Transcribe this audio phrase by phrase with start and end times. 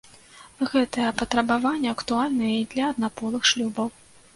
[0.71, 3.97] Гэтае патрабаванне актуальнае і для аднаполых шлюбаў.